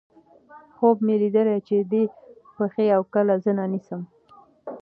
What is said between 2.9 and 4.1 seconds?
اؤ کله زنه نيسم